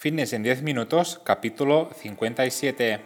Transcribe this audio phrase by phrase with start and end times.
[0.00, 3.00] Fitness en 10 minutos, capítulo 57.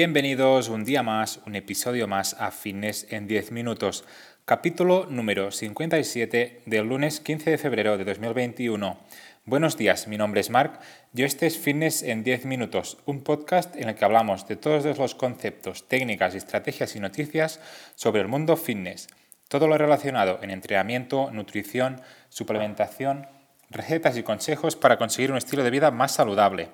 [0.00, 4.06] Bienvenidos un día más, un episodio más a Fitness en 10 minutos
[4.46, 8.98] capítulo número 57 del lunes 15 de febrero de 2021.
[9.44, 10.80] Buenos días, mi nombre es Mark
[11.14, 14.96] y este es Fitness en 10 minutos, un podcast en el que hablamos de todos
[14.96, 17.60] los conceptos, técnicas, estrategias y noticias
[17.94, 19.06] sobre el mundo fitness,
[19.48, 23.26] todo lo relacionado en entrenamiento, nutrición, suplementación,
[23.68, 26.70] recetas y consejos para conseguir un estilo de vida más saludable.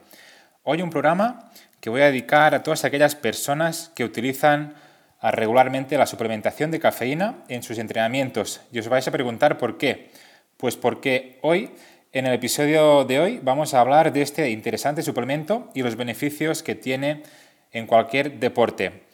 [0.68, 4.74] Hoy un programa que voy a dedicar a todas aquellas personas que utilizan
[5.22, 8.60] regularmente la suplementación de cafeína en sus entrenamientos.
[8.72, 10.10] Y os vais a preguntar por qué.
[10.56, 11.70] Pues porque hoy,
[12.12, 16.64] en el episodio de hoy, vamos a hablar de este interesante suplemento y los beneficios
[16.64, 17.22] que tiene
[17.70, 19.04] en cualquier deporte.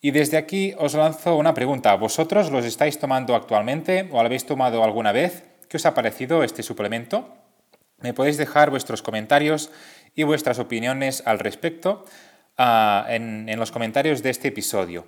[0.00, 1.92] Y desde aquí os lanzo una pregunta.
[1.96, 5.42] ¿Vosotros los estáis tomando actualmente o habéis tomado alguna vez?
[5.68, 7.34] ¿Qué os ha parecido este suplemento?
[7.98, 9.70] Me podéis dejar vuestros comentarios
[10.14, 12.04] y vuestras opiniones al respecto
[12.56, 15.06] ah, en los comentarios de este episodio.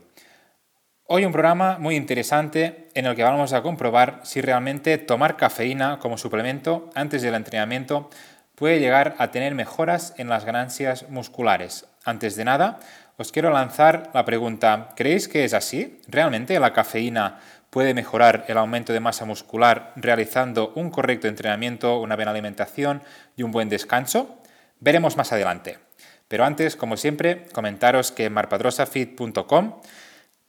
[1.09, 6.01] Hoy un programa muy interesante en el que vamos a comprobar si realmente tomar cafeína
[6.01, 8.11] como suplemento antes del entrenamiento
[8.57, 11.87] puede llegar a tener mejoras en las ganancias musculares.
[12.05, 12.81] Antes de nada,
[13.19, 16.01] os quiero lanzar la pregunta, ¿creéis que es así?
[16.09, 17.39] ¿Realmente la cafeína
[17.71, 23.01] puede mejorar el aumento de masa muscular realizando un correcto entrenamiento, una buena alimentación
[23.37, 24.41] y un buen descanso?
[24.81, 25.79] Veremos más adelante.
[26.29, 29.81] Pero antes, como siempre, comentaros que en marpadrosafit.com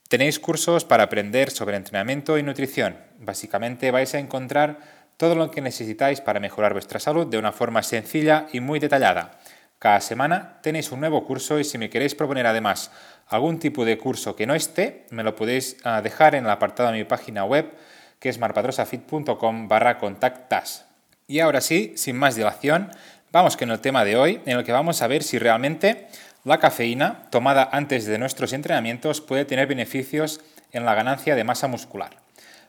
[0.08, 2.96] Tenéis cursos para aprender sobre entrenamiento y nutrición.
[3.18, 4.80] Básicamente vais a encontrar
[5.18, 9.38] todo lo que necesitáis para mejorar vuestra salud de una forma sencilla y muy detallada.
[9.78, 12.90] Cada semana tenéis un nuevo curso y si me queréis proponer además
[13.26, 16.90] algún tipo de curso que no esté, me lo podéis ah, dejar en el apartado
[16.90, 17.70] de mi página web
[18.18, 20.86] que es marpadrosafit.com barra contactas.
[21.26, 22.90] Y ahora sí, sin más dilación,
[23.30, 26.08] vamos con el tema de hoy en el que vamos a ver si realmente
[26.44, 30.40] la cafeína, tomada antes de nuestros entrenamientos, puede tener beneficios
[30.72, 32.16] en la ganancia de masa muscular.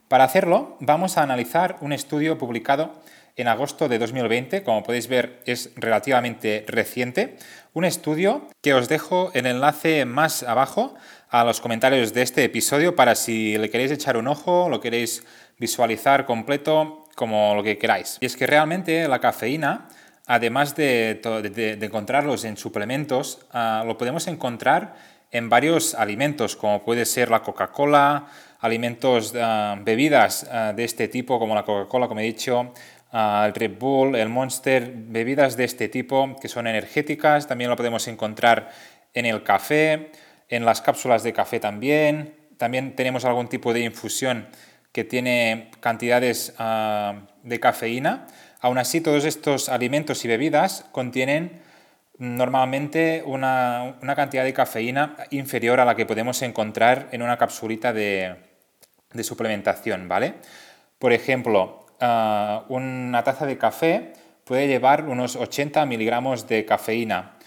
[0.08, 3.02] Para hacerlo, vamos a analizar un estudio publicado
[3.36, 7.38] en agosto de 2020, como podéis ver es relativamente reciente,
[7.74, 10.96] un estudio que os dejo el enlace más abajo
[11.30, 15.24] a los comentarios de este episodio para si le queréis echar un ojo, lo queréis
[15.58, 18.18] visualizar completo, como lo que queráis.
[18.20, 19.88] Y es que realmente la cafeína
[20.30, 21.20] además de,
[21.82, 24.94] encontrarlos en suplementos, ah, lo podemos encontrar
[25.32, 28.28] en varios alimentos, como puede ser la Coca-Cola,
[28.60, 32.74] alimentos, ah, bebidas ah, de este tipo, como la Coca-Cola, como he dicho,
[33.12, 38.08] el Red Bull, el Monster, bebidas de este tipo que son energéticas, también lo podemos
[38.08, 38.70] encontrar
[39.16, 40.12] en el café,
[40.48, 44.48] en las cápsulas de café también, también tenemos algún tipo de infusión
[44.92, 46.54] que tiene cantidades
[47.44, 48.28] de cafeína,
[48.62, 51.62] Aún así, todos estos alimentos y bebidas contienen
[52.18, 58.36] normalmente una, cantidad de cafeína inferior a la que podemos encontrar en una capsulita de,
[59.24, 60.36] suplementación, ¿vale?
[61.00, 67.38] Por ejemplo, ah, una taza de café puede llevar unos 80 miligramos de cafeína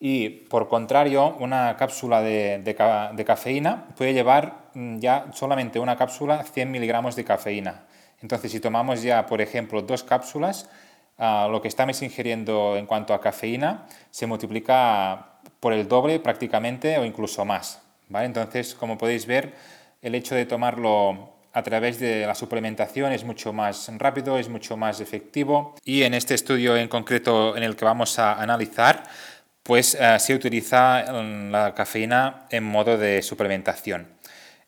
[0.00, 6.42] y, por contrario, una cápsula de, de cafeína puede llevar mm, ya solamente una cápsula
[6.42, 7.84] 100 miligramos de cafeína.
[8.24, 10.70] Entonces, si tomamos ya, por ejemplo, dos cápsulas,
[11.18, 15.26] ah, lo que estamos ingiriendo en cuanto a cafeína se multiplica
[15.60, 17.82] por el doble prácticamente o incluso más.
[18.08, 18.24] ¿vale?
[18.24, 19.52] Entonces, como podéis ver,
[20.00, 24.78] el hecho de tomarlo a través de la suplementación es mucho más rápido, es mucho
[24.78, 29.04] más efectivo y en este estudio en concreto en el que vamos a analizar,
[29.62, 34.08] pues ah, se utiliza mm, la cafeína en modo de suplementación.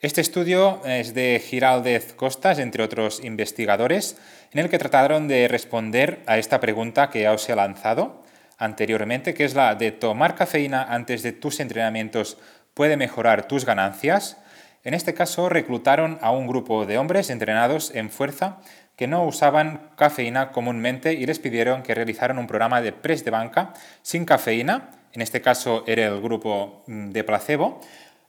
[0.00, 4.18] Este estudio es de Giraldez Costas, entre otros investigadores,
[4.52, 8.22] en el que trataron de responder a esta pregunta que ya os he lanzado
[8.58, 12.36] anteriormente, que es la de tomar cafeína antes de tus entrenamientos
[12.74, 14.36] puede mejorar tus ganancias.
[14.84, 18.58] En este caso reclutaron a un grupo de hombres entrenados en fuerza
[18.96, 23.30] que no usaban cafeína comúnmente y les pidieron que realizaran un programa de press de
[23.30, 23.72] banca
[24.02, 27.80] sin cafeína, en este caso era el grupo mm, de placebo,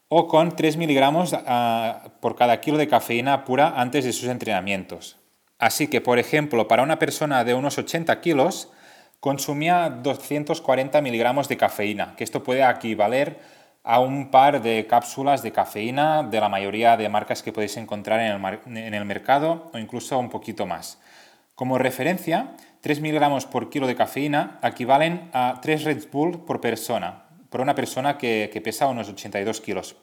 [0.10, 5.18] o con 3 miligramos ah, por cada kilo de cafeína pura antes de sus entrenamientos.
[5.60, 8.72] Así que, por ejemplo, para una persona de unos 80 kilos,
[9.20, 13.40] consumía 240 miligramos de cafeína, que esto puede equivaler
[13.84, 18.20] a un par de cápsulas de cafeína de la mayoría de marcas que podéis encontrar
[18.20, 21.00] en el, en el mercado o incluso un poquito más.
[21.56, 27.27] Como referencia, 3 miligramos por kilo de cafeína equivalen a 3 Red Bull por persona,
[27.50, 29.96] por una persona que, pesa unos 82 kilos.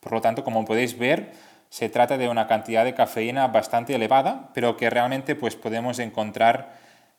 [0.00, 1.32] Por lo tanto, como podéis ver,
[1.68, 6.74] se trata de una cantidad de cafeína bastante elevada, pero que realmente pues, podemos encontrar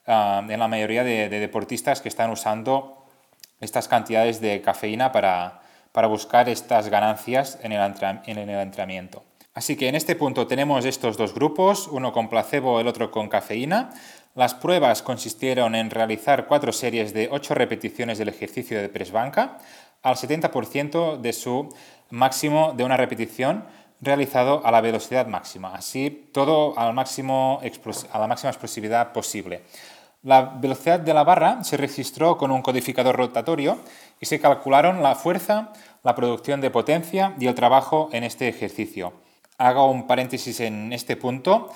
[0.07, 3.05] ah, en la mayoría de, deportistas que están usando
[3.59, 5.61] estas cantidades de cafeína para,
[6.07, 7.93] buscar estas ganancias en el,
[8.25, 9.23] en el entrenamiento.
[9.53, 13.27] Así que en este punto tenemos estos dos grupos, uno con placebo, el otro con
[13.27, 13.89] cafeína.
[14.33, 19.57] Las pruebas consistieron en realizar cuatro series de ocho repeticiones del ejercicio de press banca
[20.03, 21.67] al 70% de su
[22.09, 23.65] máximo de una repetición
[23.99, 27.61] realizado a la velocidad máxima, así todo al máximo,
[28.11, 29.63] a la máxima explosividad posible.
[30.23, 33.79] La velocidad de la barra se registró con un codificador rotatorio
[34.19, 35.73] y se calcularon la fuerza,
[36.03, 39.13] la producción de potencia y el trabajo en este ejercicio.
[39.61, 41.69] Hago un paréntesis en este punto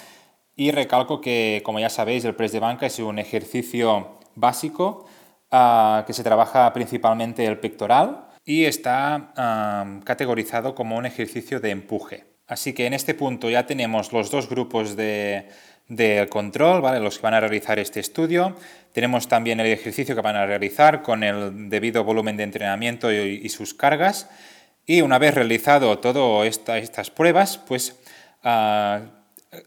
[0.55, 5.05] y recalco que, como ya sabéis, el press de banca es un ejercicio básico
[5.51, 11.69] ah, que se trabaja principalmente el pectoral y está ah, categorizado como un ejercicio de
[11.69, 12.25] empuje.
[12.47, 15.47] Así que en este punto ya tenemos los dos grupos de,
[16.29, 16.99] control, ¿vale?
[16.99, 18.55] los que van a realizar este estudio.
[18.93, 23.47] Tenemos también el ejercicio que van a realizar con el debido volumen de entrenamiento y,
[23.49, 24.29] sus cargas.
[24.85, 27.95] Y una vez realizado todas estas pruebas, pues
[28.43, 29.01] ah,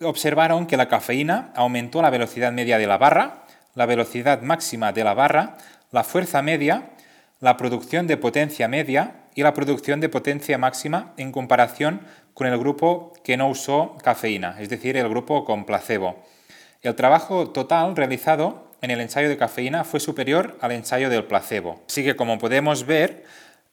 [0.03, 3.45] observaron que la cafeína aumentó la velocidad media de la barra,
[3.75, 5.57] la velocidad máxima de la barra,
[5.91, 6.91] la fuerza media,
[7.41, 12.01] la producción de potencia media y la producción de potencia máxima en comparación
[12.35, 16.25] con el grupo que no usó cafeína, es decir, el grupo con placebo.
[16.83, 21.83] El trabajo total realizado en el ensayo de cafeína fue superior al ensayo del placebo.
[21.89, 23.25] Así que como podemos ver,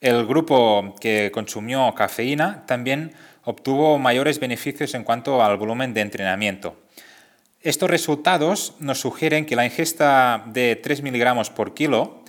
[0.02, 3.14] el grupo que consumió cafeína también
[3.44, 6.76] obtuvo mayores beneficios en cuanto al volumen de entrenamiento.
[7.62, 12.24] Estos resultados nos sugieren que la ingesta de 3 miligramos por kilo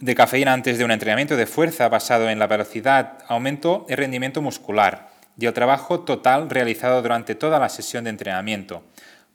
[0.00, 4.42] de cafeína antes de un entrenamiento de fuerza basado en la velocidad aumentó el rendimiento
[4.42, 8.82] muscular y el trabajo total realizado durante toda la sesión de entrenamiento.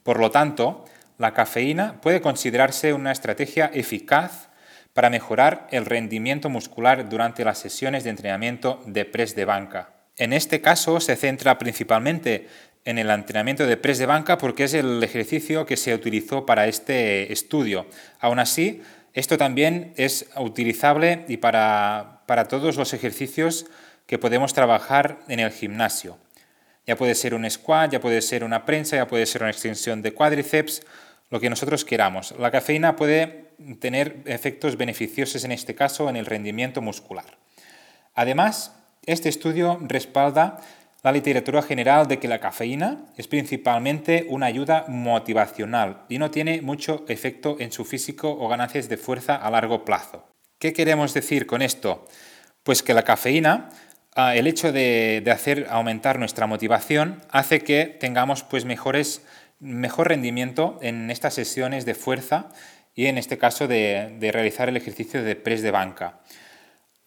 [0.04, 0.86] Por lo tanto,
[1.18, 4.50] la cafeína puede considerarse una estrategia eficaz
[4.94, 9.94] para mejorar el rendimiento muscular durante las sesiones de entrenamiento de press de banca.
[10.18, 12.48] En este caso se centra principalmente
[12.84, 16.68] en el entrenamiento de press de banca porque es el ejercicio que se utilizó para
[16.68, 17.88] este estudio.
[18.20, 18.82] Aún así,
[19.14, 23.66] esto también es utilizable y para, para todos los ejercicios
[24.06, 26.18] que podemos trabajar en el gimnasio.
[26.88, 30.02] Ya puede ser un squat, ya puede ser una prensa, ya puede ser una extensión
[30.02, 30.82] de cuádriceps,
[31.30, 32.34] lo que nosotros queramos.
[32.38, 37.38] La cafeína puede tener efectos beneficiosos en este caso en el rendimiento muscular.
[38.14, 38.76] Además,
[39.06, 40.60] este estudio respalda
[41.04, 46.62] la literatura general de que la cafeína es principalmente una ayuda motivacional y no tiene
[46.62, 50.28] mucho efecto en su físico o ganancias de fuerza a largo plazo.
[50.60, 52.06] ¿Qué queremos decir con esto?
[52.62, 53.70] Pues que la cafeína,
[54.16, 59.24] ah, el hecho de, hacer aumentar nuestra motivación, hace que tengamos pues, mejores,
[59.60, 62.50] mejor rendimiento en estas sesiones de fuerza
[62.96, 66.22] y en este caso de, de realizar el ejercicio de press de banca.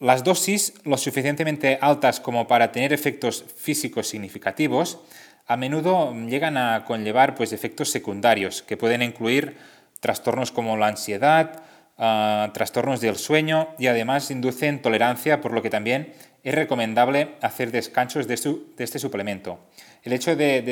[0.00, 4.98] Las dosis lo suficientemente altas como para tener efectos físicos significativos
[5.46, 9.56] a menudo llegan a conllevar pues, efectos secundarios que pueden incluir
[10.00, 11.62] trastornos como la ansiedad,
[11.98, 16.12] ah, trastornos del sueño y además inducen tolerancia, por lo que también
[16.43, 18.34] es recomendable hacer descansos de,
[18.79, 19.58] este suplemento.
[20.03, 20.62] El hecho de,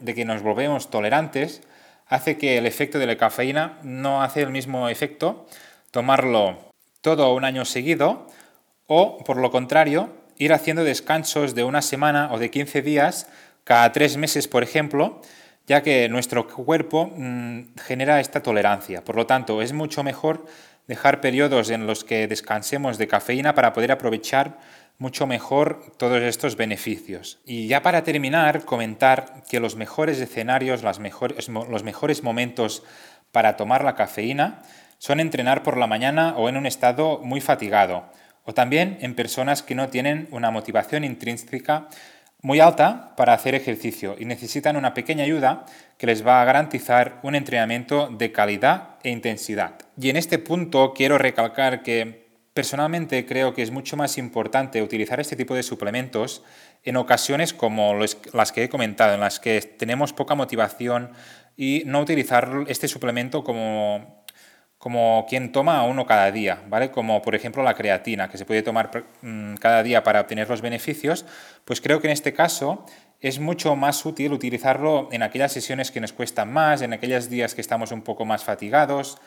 [0.00, 1.62] de, que nos volvemos tolerantes
[2.06, 5.46] hace que el efecto de la cafeína no hace el mismo efecto
[5.90, 6.58] tomarlo
[7.00, 8.26] todo un año seguido
[8.86, 13.28] o, por lo contrario, ir haciendo descansos de una semana o de 15 días
[13.64, 15.20] cada tres meses, por ejemplo,
[15.66, 19.02] ya que nuestro cuerpo mm, genera esta tolerancia.
[19.02, 20.46] Por lo tanto, es mucho mejor
[20.86, 24.58] dejar periodos en los que descansemos de cafeína para poder aprovechar
[24.98, 27.38] mucho mejor todos estos beneficios.
[27.44, 32.82] Y ya para terminar, comentar que los mejores escenarios, los mejores momentos
[33.32, 34.62] para tomar la cafeína
[34.98, 38.04] son entrenar por la mañana o en un estado muy fatigado
[38.44, 41.88] o también en personas que no tienen una motivación intrínseca
[42.40, 45.66] muy alta para hacer ejercicio y necesitan una pequeña ayuda
[45.98, 49.74] que les va a garantizar un entrenamiento de calidad e intensidad.
[50.00, 52.25] Y en este punto quiero recalcar que
[52.56, 56.42] personalmente creo que es mucho más importante utilizar este tipo de suplementos
[56.84, 57.94] en ocasiones como
[58.32, 61.10] las que he comentado, en las que tenemos poca motivación
[61.54, 64.24] y no utilizar este suplemento como
[64.78, 66.90] como quien toma uno cada día, ¿vale?
[66.90, 70.62] Como por ejemplo la creatina, que se puede tomar mm, cada día para obtener los
[70.62, 71.26] beneficios,
[71.64, 72.86] pues creo que en este caso
[73.20, 77.54] es mucho más útil utilizarlo en aquellas sesiones que nos cuestan más, en aquellos días
[77.54, 79.18] que estamos un poco más fatigados,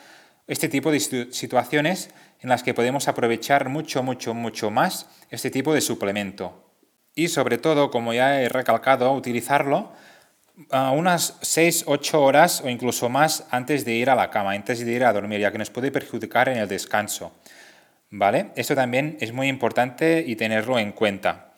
[0.46, 5.74] este tipo de situaciones en las que podemos aprovechar mucho, mucho, mucho más este tipo
[5.74, 6.70] de suplemento.
[7.14, 9.92] Y sobre todo, como ya he recalcado, utilizarlo
[10.70, 14.84] a unas 6, 8 horas o incluso más antes de ir a la cama, antes
[14.84, 17.32] de ir a dormir, ya que nos puede perjudicar en el descanso.
[18.10, 18.50] ¿Vale?
[18.56, 21.54] Esto también es muy importante y tenerlo en cuenta.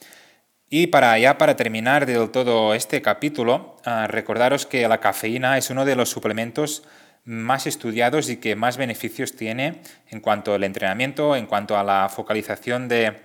[0.69, 5.71] Y para ya para terminar del todo este capítulo, ah, recordaros que la cafeína es
[5.71, 6.83] uno de los suplementos
[7.25, 12.09] más estudiados y que más beneficios tiene en cuanto al entrenamiento, en cuanto a la
[12.09, 13.21] focalización de,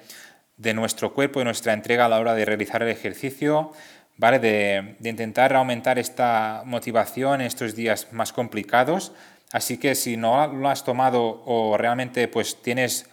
[0.57, 3.71] de nuestro cuerpo y nuestra entrega a la hora de realizar el ejercicio,
[4.17, 4.39] ¿vale?
[4.39, 9.13] De, intentar aumentar esta motivación en estos días más complicados.
[9.51, 13.09] Así que si no lo has tomado o realmente pues tienes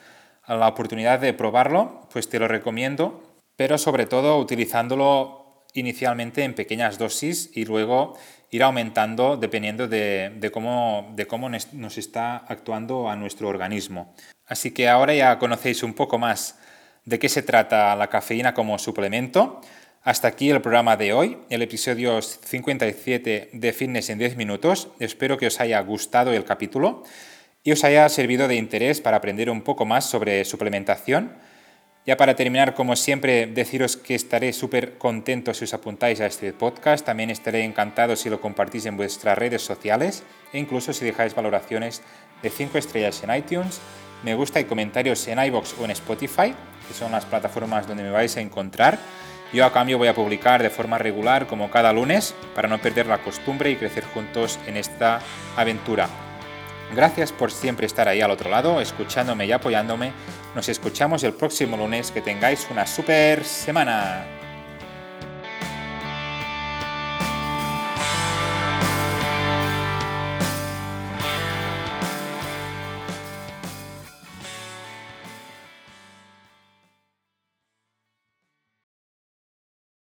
[0.49, 3.23] la oportunidad de probarlo, pues te lo recomiendo,
[3.57, 5.44] pero sobre todo utilizándolo
[5.75, 8.17] inicialmente en pequeñas dosis y luego
[8.51, 14.15] ir aumentando dependiendo de, de, cómo, de cómo nos está actuando a nuestro organismo.
[14.47, 16.59] Así que ahora ya conocéis un poco más
[17.05, 19.61] de qué se trata la cafeína como suplemento.
[20.03, 24.89] Hasta aquí el programa de hoy, el episodio 57 de Fitness en 10 minutos.
[25.01, 27.05] Espero que os haya gustado el capítulo
[27.63, 31.33] y os haya servido de interés para aprender un poco más sobre suplementación.
[32.07, 36.53] Ya para terminar, como siempre, deciros que estaré súper contento si os apuntáis a este
[36.53, 37.07] podcast.
[37.07, 42.03] También estaré encantado si lo compartís en vuestras redes sociales e incluso si dejáis valoraciones
[42.43, 43.81] de 5 estrellas en iTunes,
[44.23, 46.55] me gusta y comentarios en iBox o en Spotify,
[46.87, 48.99] que son las plataformas donde me vais a encontrar.
[49.55, 53.07] Yo a cambio voy a publicar de forma regular como cada lunes para no perder
[53.07, 55.21] la costumbre y crecer juntos en esta
[55.57, 56.24] aventura.
[56.95, 60.13] Gracias por siempre estar ahí al otro lado, escuchándome y apoyándome.
[60.55, 62.11] Nos escuchamos el próximo lunes.
[62.11, 64.44] Que tengáis una super semana.